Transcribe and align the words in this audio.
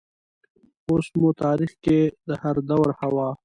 اوس 0.89 1.07
مو 1.19 1.29
تاریخ 1.43 1.71
کې 1.83 1.99
د 2.27 2.29
هردور 2.41 2.87
حوا 2.99 3.29